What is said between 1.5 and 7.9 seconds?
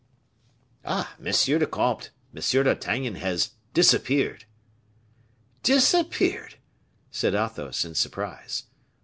le comte, Monsieur d'Artagnan has disappeared." "Disappeared!" said Athos,